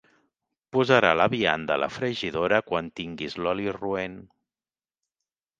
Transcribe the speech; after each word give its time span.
Posarà 0.77 1.11
la 1.19 1.27
vianda 1.33 1.75
a 1.75 1.77
la 1.83 1.89
fregidora 1.97 2.61
quan 2.71 2.91
tinguis 3.01 3.39
l'oli 3.43 3.71
roent. 3.79 4.21